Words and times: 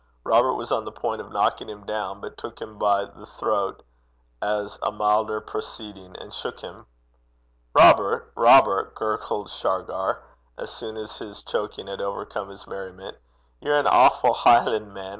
Robert 0.23 0.55
was 0.55 0.71
on 0.71 0.83
the 0.83 0.91
point 0.91 1.21
of 1.21 1.31
knocking 1.31 1.69
him 1.69 1.85
down, 1.85 2.21
but 2.21 2.35
took 2.35 2.59
him 2.59 2.79
by 2.79 3.05
the 3.05 3.27
throat 3.37 3.83
as 4.41 4.79
a 4.81 4.91
milder 4.91 5.39
proceeding, 5.39 6.15
and 6.17 6.33
shook 6.33 6.61
him. 6.61 6.87
'Robert! 7.75 8.31
Robert!' 8.35 8.95
gurgled 8.95 9.51
Shargar, 9.51 10.23
as 10.57 10.71
soon 10.71 10.97
as 10.97 11.19
his 11.19 11.43
choking 11.43 11.85
had 11.85 12.01
overcome 12.01 12.49
his 12.49 12.65
merriment, 12.65 13.15
'ye're 13.61 13.77
an 13.77 13.85
awfu' 13.85 14.33
Hielan'man. 14.37 15.09